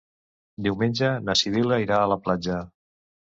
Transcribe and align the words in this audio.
Diumenge 0.67 1.09
na 1.27 1.35
Sibil·la 1.43 1.79
irà 1.85 2.01
a 2.07 2.09
la 2.13 2.19
platja. 2.25 2.59